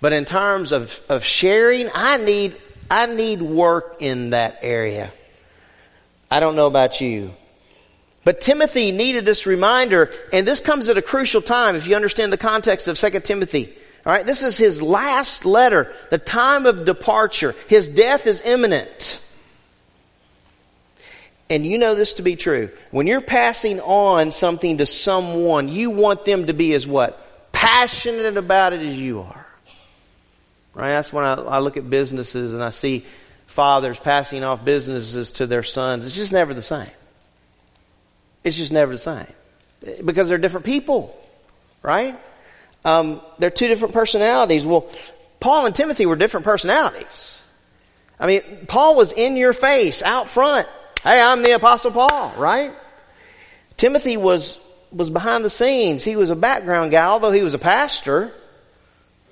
[0.01, 2.55] But in terms of, of sharing, I need,
[2.89, 5.11] I need work in that area.
[6.29, 7.33] I don't know about you.
[8.23, 12.33] But Timothy needed this reminder, and this comes at a crucial time if you understand
[12.33, 13.71] the context of 2 Timothy.
[14.05, 17.55] Alright, this is his last letter, the time of departure.
[17.67, 19.21] His death is imminent.
[21.49, 22.71] And you know this to be true.
[22.89, 27.21] When you're passing on something to someone, you want them to be as what?
[27.51, 29.44] Passionate about it as you are.
[30.75, 30.89] Right?
[30.89, 33.05] That's when I, I look at businesses and I see
[33.47, 36.05] fathers passing off businesses to their sons.
[36.05, 36.91] It's just never the same.
[38.43, 39.25] It's just never the same.
[40.03, 41.17] Because they're different people.
[41.81, 42.19] Right?
[42.83, 44.65] Um, they're two different personalities.
[44.65, 44.87] Well,
[45.39, 47.41] Paul and Timothy were different personalities.
[48.19, 50.67] I mean, Paul was in your face, out front.
[51.03, 52.71] Hey, I'm the apostle Paul, right?
[53.77, 54.59] Timothy was,
[54.91, 56.03] was behind the scenes.
[56.03, 58.33] He was a background guy, although he was a pastor,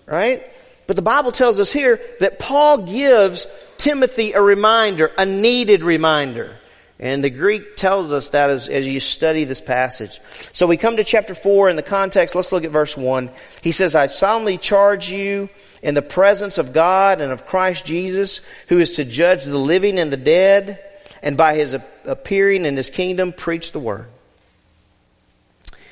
[0.05, 0.43] right?
[0.87, 6.57] But the Bible tells us here that Paul gives Timothy a reminder, a needed reminder.
[6.99, 10.21] And the Greek tells us that as, as you study this passage.
[10.53, 12.35] So we come to chapter 4 in the context.
[12.35, 13.29] Let's look at verse 1.
[13.61, 15.49] He says, I solemnly charge you
[15.81, 19.99] in the presence of God and of Christ Jesus, who is to judge the living
[19.99, 20.79] and the dead,
[21.21, 24.05] and by his appearing in his kingdom, preach the word.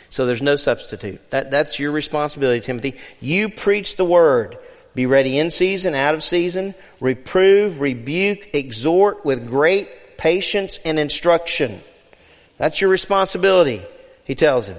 [0.09, 1.21] So there's no substitute.
[1.31, 2.97] That, that's your responsibility, Timothy.
[3.19, 4.57] You preach the word.
[4.93, 6.75] Be ready in season, out of season.
[6.99, 11.81] Reprove, rebuke, exhort with great patience and instruction.
[12.57, 13.81] That's your responsibility,
[14.25, 14.77] he tells him.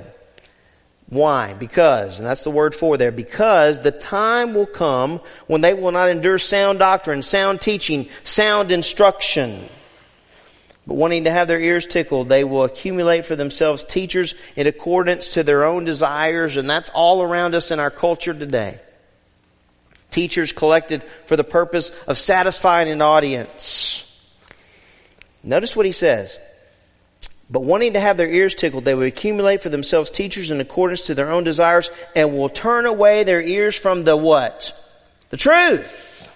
[1.09, 1.53] Why?
[1.55, 5.92] Because, and that's the word for there, because the time will come when they will
[5.92, 9.62] not endure sound doctrine, sound teaching, sound instruction.
[10.87, 15.35] But wanting to have their ears tickled, they will accumulate for themselves teachers in accordance
[15.35, 18.79] to their own desires, and that's all around us in our culture today.
[20.12, 24.09] Teachers collected for the purpose of satisfying an audience.
[25.42, 26.38] Notice what he says.
[27.51, 31.07] But wanting to have their ears tickled, they will accumulate for themselves teachers in accordance
[31.07, 34.72] to their own desires and will turn away their ears from the what?
[35.31, 36.31] The truth.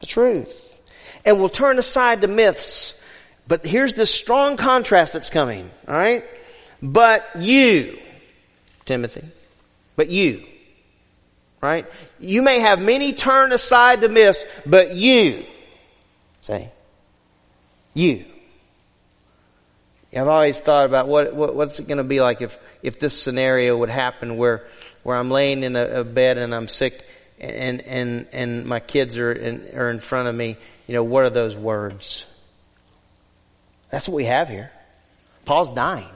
[0.00, 0.80] The truth.
[1.24, 3.00] And will turn aside to myths.
[3.46, 6.24] But here's this strong contrast that's coming, alright?
[6.82, 7.98] But you,
[8.84, 9.24] Timothy,
[9.96, 10.44] but you,
[11.60, 11.86] right?
[12.18, 15.44] You may have many turn aside to miss, but you,
[16.42, 16.70] say,
[17.94, 18.24] you.
[20.14, 23.20] I've always thought about what, what what's it going to be like if if this
[23.20, 24.64] scenario would happen where
[25.02, 27.06] where I'm laying in a, a bed and I'm sick
[27.38, 30.56] and and and my kids are in, are in front of me.
[30.86, 32.24] You know what are those words?
[33.90, 34.70] That's what we have here.
[35.44, 36.08] Paul's dying.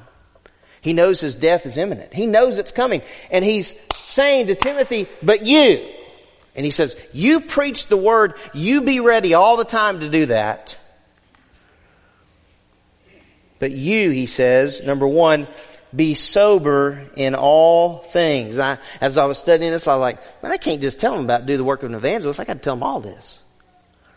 [0.80, 2.12] He knows his death is imminent.
[2.12, 3.74] He knows it's coming, and he's
[4.06, 5.86] saying to Timothy, "But you."
[6.54, 8.34] And he says, "You preach the word.
[8.52, 10.76] You be ready all the time to do that."
[13.62, 15.46] But you, he says, number one,
[15.94, 18.58] be sober in all things.
[18.58, 21.22] I, as I was studying this, I was like, man, I can't just tell them
[21.22, 22.40] about do the work of an evangelist.
[22.40, 23.40] I got to tell them all this.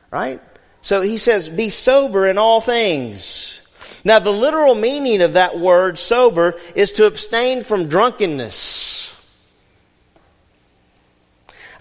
[0.10, 0.42] Right?
[0.82, 3.62] So he says, be sober in all things.
[4.04, 9.15] Now the literal meaning of that word sober is to abstain from drunkenness.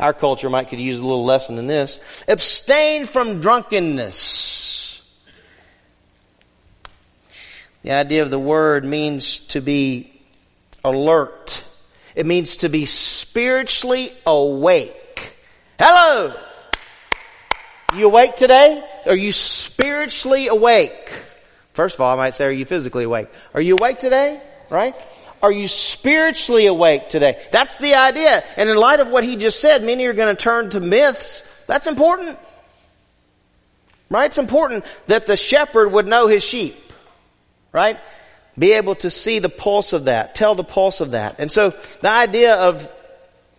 [0.04, 1.98] Our culture might could use a little lesson in this.
[2.28, 5.02] Abstain from drunkenness.
[7.80, 10.12] The idea of the word means to be
[10.84, 11.64] alert.
[12.14, 15.36] It means to be spiritually awake.
[15.78, 16.38] Hello!
[17.96, 18.84] You awake today?
[19.06, 21.14] Are you spiritually awake?
[21.72, 23.28] First of all, I might say, are you physically awake?
[23.54, 24.38] Are you awake today?
[24.68, 24.94] Right?
[25.44, 27.40] Are you spiritually awake today?
[27.52, 28.42] That's the idea.
[28.56, 31.42] And in light of what he just said, many are going to turn to myths.
[31.66, 32.38] That's important.
[34.08, 34.26] Right?
[34.26, 36.76] It's important that the shepherd would know his sheep
[37.74, 37.98] right?
[38.56, 41.40] Be able to see the pulse of that, tell the pulse of that.
[41.40, 42.88] And so the idea of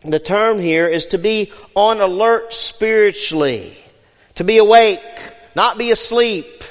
[0.04, 3.78] the term here is to be on alert spiritually,
[4.36, 5.04] to be awake,
[5.54, 6.63] not be asleep.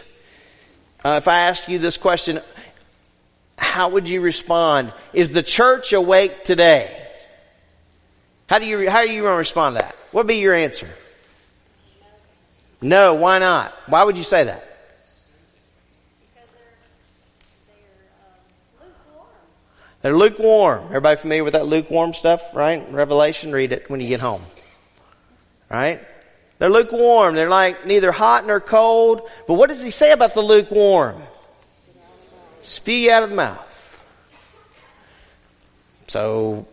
[1.05, 2.41] Uh, if I ask you this question,
[3.57, 4.93] how would you respond?
[5.13, 7.01] Is the church awake today?
[8.49, 9.95] How do you, how are you going to respond to that?
[10.13, 10.89] What would be your answer?
[12.81, 13.73] No, why not?
[13.87, 14.63] Why would you say that?
[20.03, 20.85] They're um, lukewarm.
[20.89, 22.87] Everybody familiar with that lukewarm stuff, right?
[22.93, 24.43] Revelation, read it when you get home.
[25.71, 26.01] Right?
[26.59, 27.35] They're lukewarm.
[27.35, 29.23] They're like neither hot nor cold.
[29.47, 31.23] But what does he say about the lukewarm?
[32.65, 34.03] Spew out of the mouth.
[36.07, 36.67] So,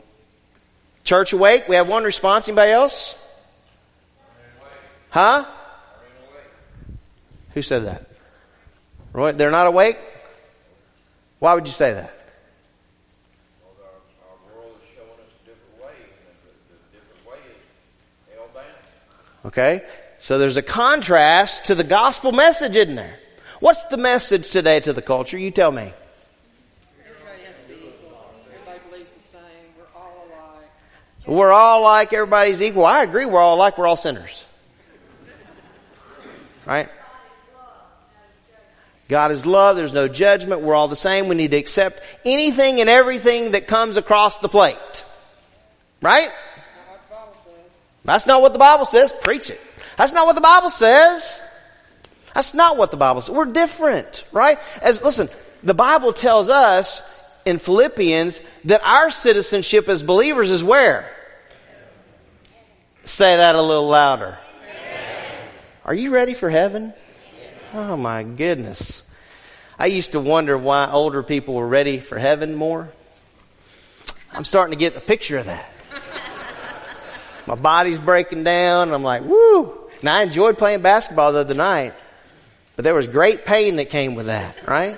[1.03, 1.67] church awake.
[1.67, 2.47] We have one response.
[2.47, 3.17] Anybody else?
[5.09, 5.45] Huh?
[7.53, 8.07] Who said that?
[9.37, 9.97] They're not awake?
[11.39, 12.13] Why would you say that?
[19.43, 19.83] Okay?
[20.19, 23.17] So there's a contrast to the gospel message, isn't there?
[23.61, 25.37] What's the message today to the culture?
[25.37, 25.93] You tell me.
[31.27, 32.85] We're all like everybody's equal.
[32.85, 33.25] I agree.
[33.25, 34.45] We're all like we're all sinners.
[36.65, 36.89] Right?
[39.07, 39.75] God is love.
[39.75, 40.61] There's no judgment.
[40.61, 41.27] We're all the same.
[41.27, 45.05] We need to accept anything and everything that comes across the plate.
[46.01, 46.31] Right?
[48.05, 49.11] That's not what the Bible says.
[49.11, 49.61] Preach it.
[49.99, 51.40] That's not what the Bible says.
[52.33, 53.35] That's not what the Bible says.
[53.35, 54.59] We're different, right?
[54.81, 55.29] As, listen,
[55.63, 57.07] the Bible tells us
[57.45, 61.11] in Philippians that our citizenship as believers is where?
[63.03, 64.37] Say that a little louder.
[65.83, 66.93] Are you ready for heaven?
[67.73, 69.03] Oh my goodness.
[69.79, 72.89] I used to wonder why older people were ready for heaven more.
[74.31, 75.71] I'm starting to get a picture of that.
[77.47, 78.93] My body's breaking down.
[78.93, 79.89] I'm like, woo.
[80.03, 81.93] Now I enjoyed playing basketball the other night,
[82.75, 84.97] but there was great pain that came with that, right?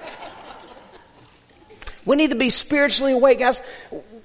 [2.06, 3.62] We need to be spiritually awake, guys.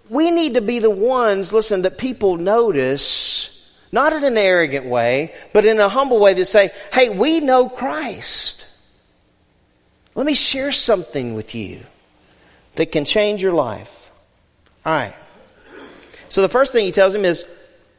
[0.09, 5.35] We need to be the ones, listen, that people notice, not in an arrogant way,
[5.53, 8.67] but in a humble way that say, hey, we know Christ.
[10.15, 11.81] Let me share something with you
[12.75, 14.11] that can change your life.
[14.85, 15.15] All right.
[16.29, 17.45] So the first thing he tells him is,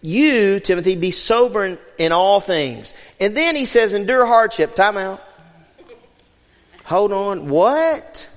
[0.02, 2.94] you, Timothy, be sober in, all things.
[3.20, 4.76] And then he says, endure hardship.
[4.76, 5.24] Time out.
[6.89, 7.49] Hold on.
[7.49, 8.28] What?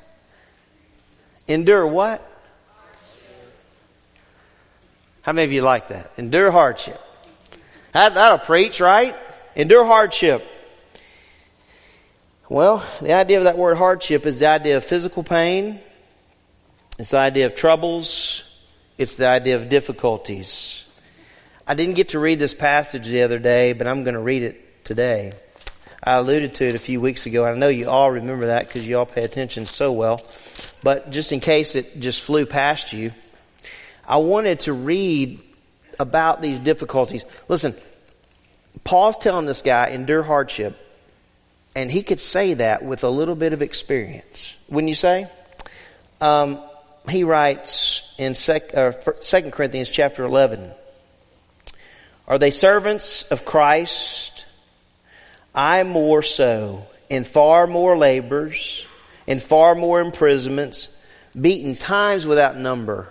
[1.49, 2.21] Endure what?
[5.23, 6.13] How many of you like that?
[6.19, 7.01] Endure hardship.
[7.93, 9.17] That, that'll preach, right?
[9.57, 10.47] Endure hardship.
[12.51, 15.81] Well, the idea of that word hardship is the idea of physical pain.
[16.99, 18.45] It's the idea of troubles.
[18.99, 20.85] It's the idea of difficulties.
[21.67, 24.43] I didn't get to read this passage the other day, but I'm going to read
[24.43, 25.33] it today.
[26.05, 27.45] I alluded to it a few weeks ago.
[27.45, 30.21] I know you all remember that because you all pay attention so well.
[30.83, 33.13] But just in case it just flew past you,
[34.07, 35.41] I wanted to read
[36.01, 37.25] about these difficulties.
[37.49, 37.75] Listen,
[38.83, 40.77] Paul's telling this guy, endure hardship.
[41.77, 44.57] And he could say that with a little bit of experience.
[44.69, 45.29] Wouldn't you say?
[46.21, 46.61] Um,
[47.09, 50.73] he writes in sec, uh, 2 Corinthians chapter 11,
[52.27, 54.32] Are they servants of Christ?
[55.55, 58.87] I more so, in far more labors,
[59.27, 60.89] in far more imprisonments,
[61.39, 63.09] beaten times without number.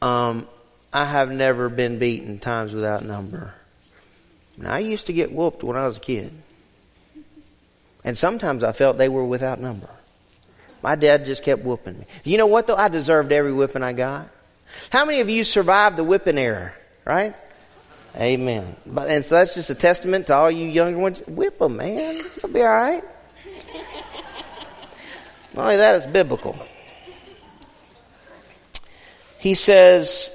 [0.00, 0.48] Um,
[0.92, 3.52] I have never been beaten times without number.
[4.64, 6.32] I used to get whooped when I was a kid.
[8.04, 9.88] And sometimes I felt they were without number.
[10.82, 12.04] My dad just kept whooping me.
[12.24, 12.76] You know what though?
[12.76, 14.28] I deserved every whipping I got.
[14.90, 16.74] How many of you survived the whipping era?
[17.04, 17.34] Right?
[18.16, 18.76] Amen.
[18.96, 21.22] And so that's just a testament to all you younger ones.
[21.26, 22.22] Whip them, man.
[22.42, 23.02] You'll be alright.
[25.54, 26.56] Not only that, it's biblical.
[29.38, 30.30] He says,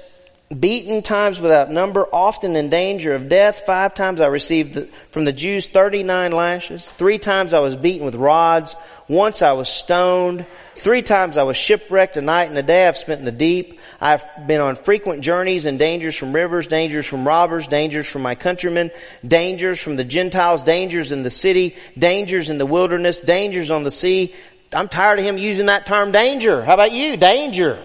[0.58, 3.62] beaten times without number, often in danger of death.
[3.66, 6.90] Five times I received from the Jews 39 lashes.
[6.90, 8.74] Three times I was beaten with rods.
[9.08, 10.44] Once I was stoned.
[10.74, 12.16] Three times I was shipwrecked.
[12.16, 13.78] A night and a day I've spent in the deep.
[14.00, 18.34] I've been on frequent journeys and dangers from rivers, dangers from robbers, dangers from my
[18.34, 18.90] countrymen,
[19.26, 23.90] dangers from the Gentiles, dangers in the city, dangers in the wilderness, dangers on the
[23.90, 24.34] sea.
[24.72, 26.64] I'm tired of him using that term danger.
[26.64, 27.16] How about you?
[27.16, 27.78] Danger.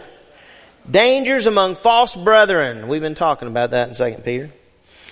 [0.90, 2.88] Dangers among false brethren.
[2.88, 4.52] We've been talking about that in 2 Peter.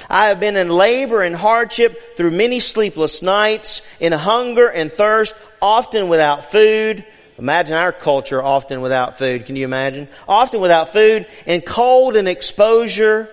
[0.09, 5.36] I have been in labor and hardship through many sleepless nights, in hunger and thirst,
[5.62, 7.05] often without food.
[7.38, 9.45] Imagine our culture often without food.
[9.45, 10.07] Can you imagine?
[10.27, 13.29] Often without food, in cold and exposure.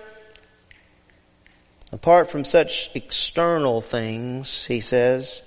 [1.91, 5.43] Apart from such external things, he says,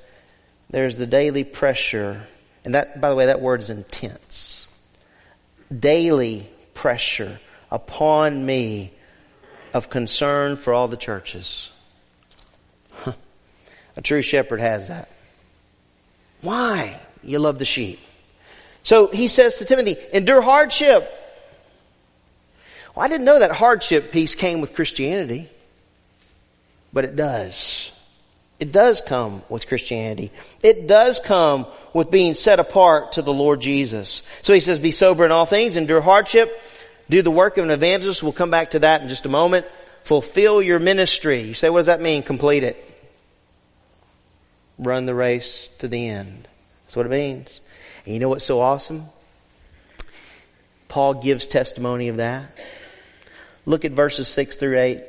[0.70, 2.26] there's the daily pressure.
[2.64, 4.68] And that, by the way, that word is intense.
[5.76, 8.92] Daily pressure upon me
[9.72, 11.70] of concern for all the churches.
[13.96, 15.08] A true shepherd has that.
[16.40, 17.00] Why?
[17.22, 18.00] You love the sheep.
[18.82, 21.10] So he says to Timothy, endure hardship.
[22.94, 25.48] Well, I didn't know that hardship piece came with Christianity,
[26.92, 27.92] but it does.
[28.60, 30.30] It does come with Christianity.
[30.62, 34.22] It does come with being set apart to the Lord Jesus.
[34.42, 36.60] So he says, be sober in all things, endure hardship,
[37.08, 38.22] do the work of an evangelist.
[38.22, 39.64] We'll come back to that in just a moment.
[40.02, 41.40] Fulfill your ministry.
[41.40, 42.22] You say, what does that mean?
[42.22, 42.90] Complete it.
[44.76, 46.48] Run the race to the end.
[46.84, 47.60] That's what it means.
[48.04, 49.04] And you know what's so awesome?
[50.88, 52.50] Paul gives testimony of that.
[53.66, 55.02] Look at verses 6 through 8.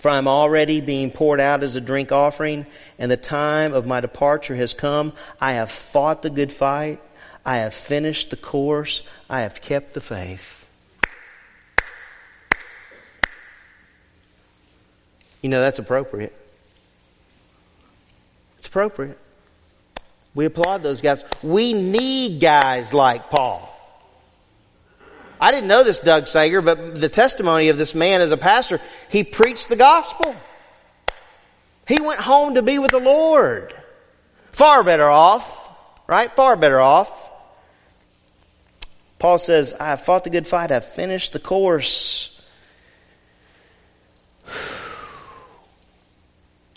[0.00, 2.64] For I am already being poured out as a drink offering,
[2.98, 5.12] and the time of my departure has come.
[5.38, 7.02] I have fought the good fight.
[7.44, 9.02] I have finished the course.
[9.28, 10.66] I have kept the faith.
[15.42, 16.34] You know, that's appropriate.
[18.56, 19.18] It's appropriate.
[20.34, 21.24] We applaud those guys.
[21.42, 23.69] We need guys like Paul.
[25.40, 28.78] I didn't know this Doug Sager, but the testimony of this man as a pastor,
[29.08, 30.36] he preached the gospel.
[31.88, 33.74] He went home to be with the Lord.
[34.52, 35.68] Far better off,
[36.06, 36.30] right?
[36.30, 37.30] Far better off.
[39.18, 42.46] Paul says, I have fought the good fight, I've finished the course.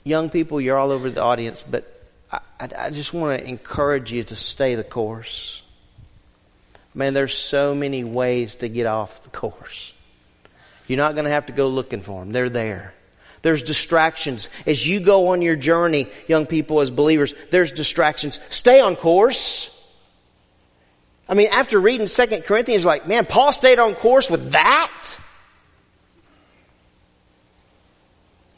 [0.03, 1.89] Young people, you're all over the audience, but
[2.31, 5.62] I, I, I just want to encourage you to stay the course.
[6.95, 9.93] Man, there's so many ways to get off the course.
[10.87, 12.31] You're not going to have to go looking for them.
[12.31, 12.93] They're there.
[13.41, 14.47] There's distractions.
[14.65, 18.39] As you go on your journey, young people, as believers, there's distractions.
[18.49, 19.69] Stay on course.
[21.27, 25.17] I mean, after reading Second Corinthians, like, man, Paul stayed on course with that?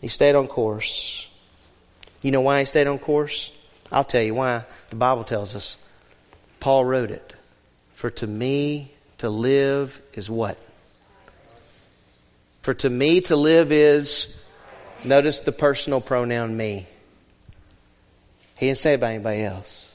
[0.02, 1.28] He stayed on course.
[2.22, 3.52] You know why he stayed on course?
[3.92, 4.64] I'll tell you why.
[4.90, 5.78] The Bible tells us.
[6.60, 7.35] Paul wrote it.
[8.06, 10.60] For to me to live is what?
[12.62, 14.40] For to me to live is,
[15.04, 16.86] notice the personal pronoun me.
[18.60, 19.92] He didn't say about anybody else.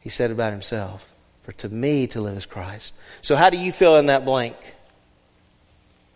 [0.00, 1.06] He said about himself.
[1.42, 2.94] For to me to live is Christ.
[3.20, 4.56] So how do you fill in that blank?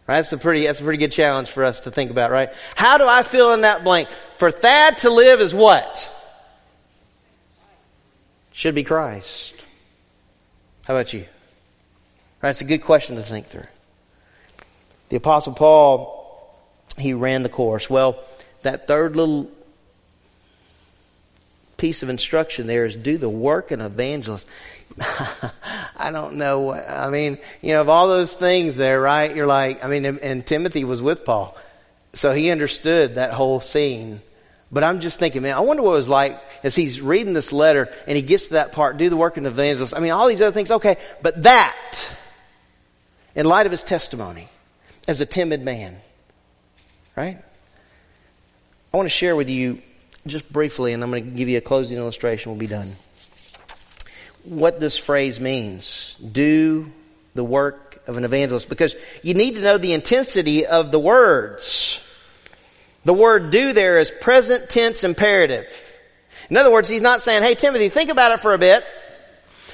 [0.07, 0.17] Right?
[0.17, 2.49] That's a pretty, that's a pretty good challenge for us to think about, right?
[2.77, 4.09] How do I fill in that blank?
[4.39, 6.11] For Thad to live is what?
[8.53, 9.61] Should be Christ.
[10.91, 11.25] How about you?
[12.43, 12.51] Right?
[12.51, 13.69] It's a good question to think through.
[15.11, 16.53] The apostle Paul,
[16.99, 17.89] he ran the course.
[17.89, 18.21] Well,
[18.63, 19.49] that third little
[21.77, 24.49] piece of instruction there is do the work of an evangelist.
[25.97, 26.59] I don't know.
[26.59, 29.33] What, I mean, you know, of all those things there, right?
[29.37, 31.57] You're like, I mean, and, and Timothy was with Paul.
[32.15, 34.23] So he understood that whole scene.
[34.73, 37.53] But I'm just thinking, man, I wonder what it was like as he's reading this
[37.53, 39.95] letter and he gets to that part, do the work of an evangelist.
[39.97, 42.15] I mean, all these other things, okay, but that,
[43.35, 44.49] in light of his testimony,
[45.09, 45.97] as a timid man,
[47.17, 47.39] right?
[48.93, 49.83] I want to share with you
[50.27, 52.53] just briefly, and I'm going to give you a closing illustration.
[52.53, 52.93] We'll be done
[54.45, 56.17] what this phrase means.
[56.17, 56.91] Do
[57.35, 62.07] the work of an evangelist because you need to know the intensity of the words.
[63.05, 65.69] The word do there is present tense imperative.
[66.49, 68.85] In other words, he's not saying, hey Timothy, think about it for a bit.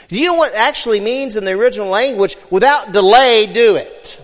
[0.09, 2.37] Do you know what actually means in the original language?
[2.51, 4.21] Without delay, do it.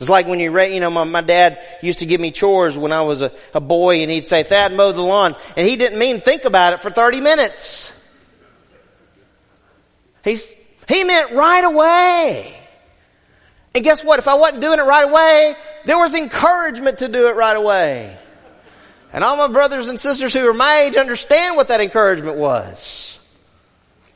[0.00, 2.92] It's like when you, you know, my, my dad used to give me chores when
[2.92, 5.34] I was a, a boy and he'd say, Thad, mow the lawn.
[5.56, 7.92] And he didn't mean think about it for 30 minutes.
[10.22, 10.52] He's,
[10.88, 12.54] he meant right away.
[13.74, 14.18] And guess what?
[14.18, 15.56] If I wasn't doing it right away,
[15.88, 18.14] there was encouragement to do it right away.
[19.10, 23.18] And all my brothers and sisters who are my age understand what that encouragement was.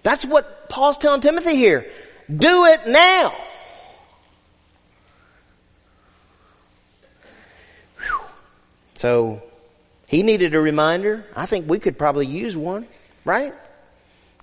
[0.03, 1.91] That's what Paul's telling Timothy here.
[2.31, 3.33] Do it now.
[8.93, 9.43] So,
[10.09, 11.25] he needed a reminder.
[11.35, 12.87] I think we could probably use one,
[13.25, 13.55] right?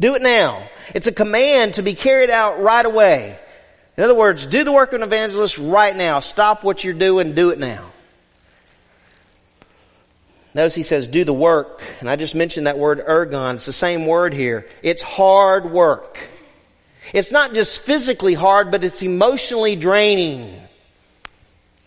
[0.02, 0.68] Do it now.
[0.96, 3.38] It's a command to be carried out right away.
[4.00, 6.22] In other words, do the work of an evangelist right now.
[6.22, 7.84] Stop what you're doing, do it now.
[10.54, 11.84] Notice he says, do the work.
[12.00, 13.56] And I just mentioned that word ergon.
[13.56, 14.66] It's the same word here.
[14.84, 16.18] It's hard work.
[17.14, 20.62] It's not just physically hard, but it's emotionally draining.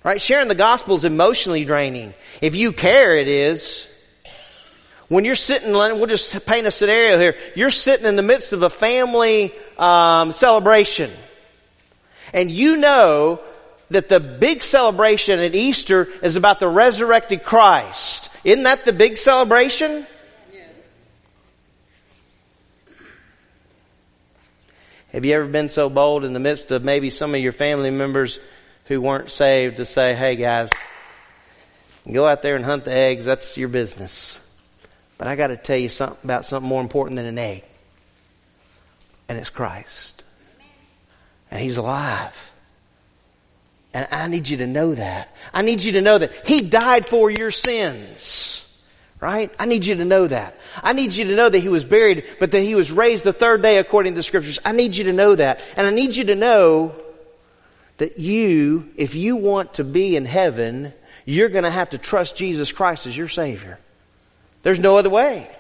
[0.05, 0.21] Right?
[0.21, 2.13] Sharing the gospel is emotionally draining.
[2.43, 3.89] If you care, it is.
[5.09, 7.37] When you're sitting, we'll just paint a scenario here.
[7.57, 11.11] You're sitting in the midst of a family um, celebration,
[12.33, 13.41] and you know
[13.91, 18.31] that the big celebration at Easter is about the resurrected Christ.
[18.45, 20.07] Isn't that the big celebration?
[20.53, 20.69] Yes.
[25.13, 27.91] Have you ever been so bold in the midst of maybe some of your family
[27.91, 28.39] members
[28.87, 30.71] who weren't saved to say, hey guys,
[32.11, 34.41] go out there and hunt the eggs, that's your business.
[35.19, 37.65] But I got to tell you something about something more important than an egg.
[39.29, 40.22] And it's Christ.
[41.53, 42.53] And He's alive.
[43.93, 45.37] And I need you to know that.
[45.53, 48.59] I need you to know that He died for your sins.
[49.21, 49.55] Right?
[49.59, 50.57] I need you to know that.
[50.83, 53.35] I need you to know that He was buried, but that He was raised the
[53.35, 54.59] third day according to the scriptures.
[54.65, 55.63] I need you to know that.
[55.77, 56.97] And I need you to know
[57.99, 60.95] that you, if you want to be in heaven,
[61.27, 63.79] you're going to have to trust Jesus Christ as your Savior.
[64.63, 65.55] There's no other way.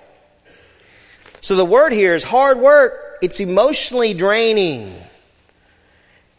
[1.43, 3.18] So the word here is hard work.
[3.20, 4.93] It's emotionally draining.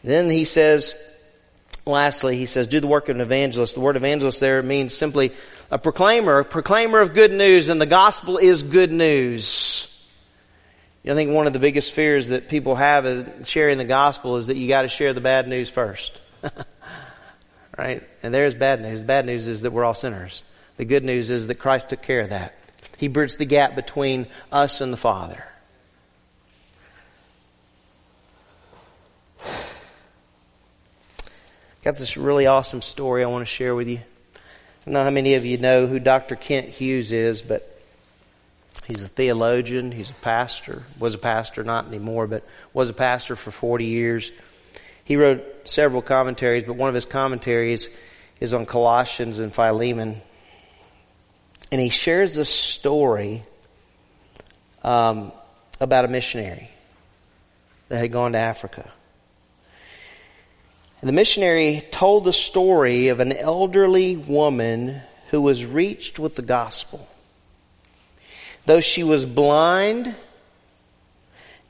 [0.04, 0.94] Then he says,
[1.86, 3.74] lastly, he says, do the work of an evangelist.
[3.74, 5.32] The word evangelist there means simply
[5.70, 9.90] a proclaimer, a proclaimer of good news, and the gospel is good news.
[11.06, 14.46] I think one of the biggest fears that people have in sharing the gospel is
[14.46, 16.18] that you got to share the bad news first.
[17.78, 18.02] right?
[18.22, 19.00] And there's bad news.
[19.00, 20.42] The bad news is that we're all sinners.
[20.76, 22.54] The good news is that Christ took care of that.
[22.96, 25.44] He bridged the gap between us and the Father.
[31.84, 33.98] Got this really awesome story I want to share with you.
[33.98, 36.34] I don't know how many of you know who Dr.
[36.34, 37.78] Kent Hughes is, but
[38.86, 39.92] he's a theologian.
[39.92, 40.84] He's a pastor.
[40.98, 44.32] Was a pastor, not anymore, but was a pastor for 40 years.
[45.04, 47.90] He wrote several commentaries, but one of his commentaries
[48.40, 50.22] is on Colossians and Philemon.
[51.70, 53.42] And he shares this story
[54.82, 55.32] um,
[55.82, 56.70] about a missionary
[57.90, 58.90] that had gone to Africa.
[61.04, 66.40] And the missionary told the story of an elderly woman who was reached with the
[66.40, 67.06] gospel.
[68.64, 70.14] Though she was blind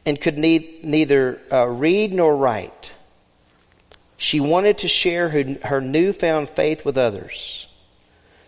[0.06, 2.92] and could neither uh, read nor write,
[4.18, 7.66] she wanted to share her, her newfound faith with others.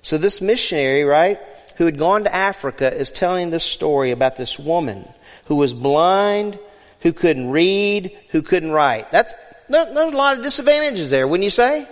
[0.03, 1.41] So this missionary, right,
[1.79, 5.05] who had gone to Africa is telling this story about this woman
[5.47, 6.61] who was blind,
[7.01, 9.11] who couldn't read, who couldn't write.
[9.11, 9.35] That's
[9.69, 11.89] there, there's a lot of disadvantages there, wouldn't you say?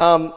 [0.00, 0.32] Um,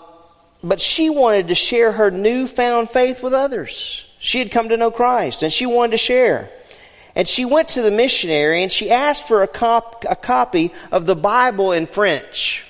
[0.64, 4.06] but she wanted to share her newfound faith with others.
[4.20, 6.50] She had come to know Christ and she wanted to share.
[7.16, 11.06] And she went to the missionary and she asked for a, cop, a copy of
[11.06, 12.66] the Bible in French.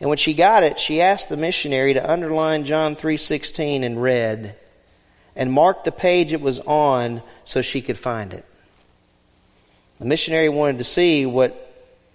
[0.00, 4.56] And when she got it, she asked the missionary to underline John 3:16 in red
[5.36, 8.44] and mark the page it was on so she could find it.
[10.00, 11.66] The missionary wanted to see what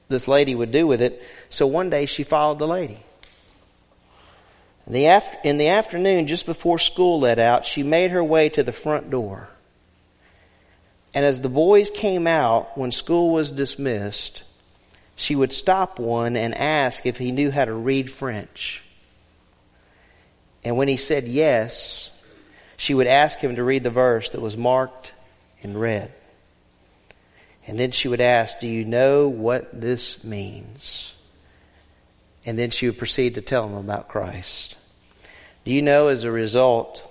[0.10, 3.00] this lady would do with it, so one day she followed the lady.
[4.88, 8.50] In the, after, in the afternoon, just before school let out, she made her way
[8.50, 9.50] to the front door.
[11.14, 14.44] And as the boys came out when school was dismissed,
[15.16, 18.84] she would stop one and ask if he knew how to read French.
[20.64, 22.12] And when he said yes,
[22.78, 25.14] she would ask him to read the verse that was marked
[25.62, 26.12] in red.
[27.68, 31.14] And then she would ask, Do you know what this means?
[32.46, 34.78] And then she would proceed to tell him about Christ.
[35.64, 37.04] Do you know, as a result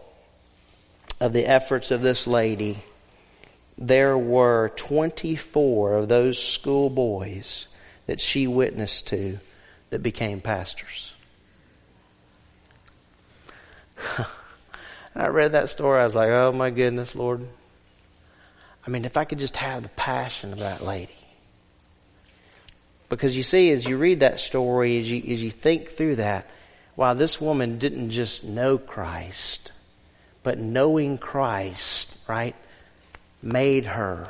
[1.21, 2.79] of the efforts of this lady,
[3.77, 7.67] there were 24 of those schoolboys
[8.07, 9.41] that she witnessed to
[9.91, 11.15] that became pastors.
[15.17, 17.47] I read that story, I was like, oh my goodness, Lord.
[18.87, 21.15] I mean, if I could just have the passion of that lady.
[23.09, 26.47] Because you see, as you read that story, as you, as you think through that,
[26.97, 29.73] wow, this woman didn't just know Christ,
[30.43, 32.55] but knowing Christ, right,
[33.43, 34.29] made her,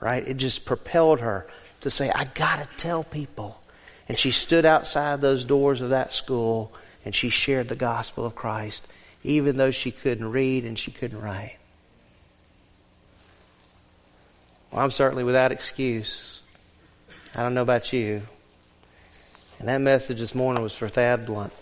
[0.00, 0.26] right?
[0.26, 1.46] It just propelled her
[1.80, 3.60] to say, I gotta tell people.
[4.08, 6.72] And she stood outside those doors of that school
[7.04, 8.86] and she shared the gospel of Christ,
[9.22, 11.57] even though she couldn't read and she couldn't write.
[14.70, 16.40] Well, I'm certainly without excuse.
[17.34, 18.22] I don't know about you.
[19.58, 21.52] And that message this morning was for Thad Blunt.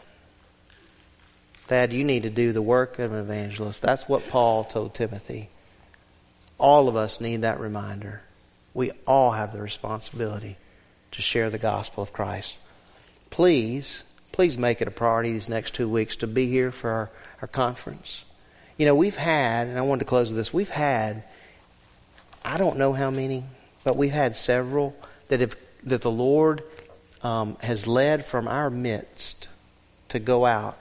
[1.69, 3.83] Thad, you need to do the work of an evangelist.
[3.83, 5.49] That's what Paul told Timothy.
[6.59, 8.23] All of us need that reminder.
[8.75, 10.57] We all have the responsibility
[11.13, 12.59] to share the gospel of Christ.
[13.31, 14.03] Please,
[14.33, 17.49] please make it a priority these next two weeks to be here for our, our
[17.49, 18.25] conference.
[18.77, 21.25] You know, we've had, and I wanted to close with this, we've had
[22.47, 23.42] I don't know how many,
[23.82, 24.94] but we've had several
[25.28, 26.62] that have that the Lord
[27.22, 29.49] um, has led from our midst
[30.11, 30.78] to go out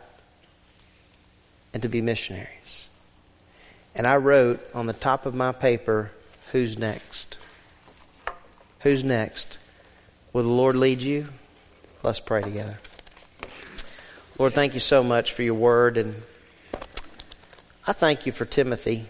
[1.74, 2.88] and to be missionaries.
[3.96, 6.12] And I wrote on the top of my paper,
[6.52, 7.40] "Who's next?
[8.82, 9.58] Who's next?
[10.34, 11.30] Will the Lord lead you?"
[12.04, 12.78] Let's pray together.
[14.38, 16.22] Lord, thank you so much for your word, and
[17.88, 19.08] I thank you for Timothy.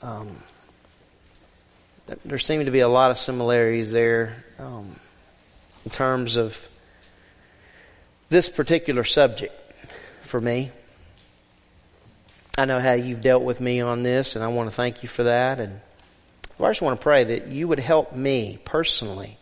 [0.00, 0.42] Um,
[2.24, 4.96] there seem to be a lot of similarities there um,
[5.84, 6.68] in terms of
[8.28, 9.54] this particular subject
[10.22, 10.70] for me.
[12.58, 15.08] I know how you've dealt with me on this, and I want to thank you
[15.08, 15.60] for that.
[15.60, 15.80] And
[16.58, 19.36] I just want to pray that you would help me personally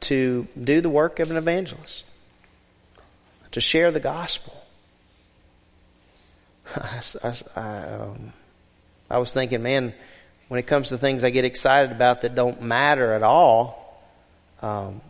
[0.00, 2.04] to do the work of an evangelist,
[3.52, 4.62] to share the gospel.
[6.76, 7.02] I,
[7.54, 8.32] I, um,
[9.08, 9.94] I was thinking, man,
[10.48, 14.02] when it comes to things I get excited about that don't matter at all,
[14.62, 15.00] um,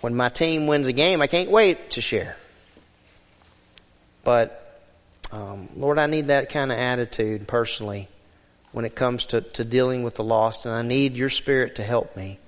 [0.00, 2.36] when my team wins a game, I can't wait to share.
[4.24, 4.62] But
[5.32, 8.06] Um, Lord, I need that kind of attitude personally
[8.70, 11.82] when it comes to, to dealing with the lost, and I need your spirit to
[11.82, 12.38] help me.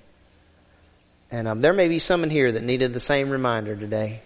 [1.29, 4.21] And um, there may be some in here that needed the same reminder today.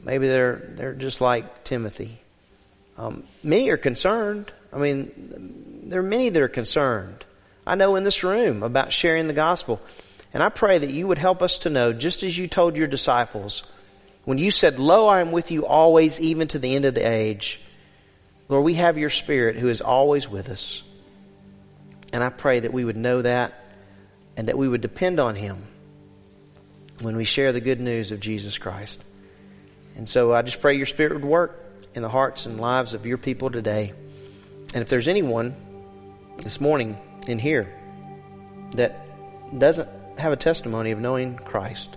[0.00, 2.18] Maybe they're they're just like Timothy.
[2.96, 4.52] Um, many are concerned.
[4.72, 7.24] I mean, there are many that are concerned.
[7.66, 9.80] I know in this room about sharing the gospel.
[10.32, 12.86] And I pray that you would help us to know, just as you told your
[12.86, 13.62] disciples,
[14.24, 17.08] when you said, Lo, I am with you always, even to the end of the
[17.08, 17.60] age.
[18.48, 20.82] Lord, we have your Spirit who is always with us.
[22.12, 23.54] And I pray that we would know that
[24.36, 25.62] and that we would depend on Him
[27.00, 29.02] when we share the good news of Jesus Christ.
[29.96, 31.64] And so I just pray your Spirit would work
[31.94, 33.94] in the hearts and lives of your people today.
[34.76, 35.56] And if there's anyone
[36.36, 37.74] this morning in here
[38.72, 38.94] that
[39.58, 41.96] doesn't have a testimony of knowing Christ,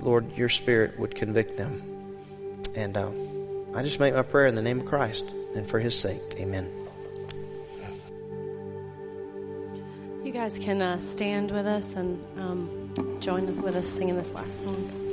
[0.00, 2.18] Lord, your Spirit would convict them.
[2.74, 3.12] And uh,
[3.72, 6.20] I just make my prayer in the name of Christ and for his sake.
[6.38, 6.68] Amen.
[10.24, 14.60] You guys can uh, stand with us and um, join with us singing this last
[14.64, 15.05] song.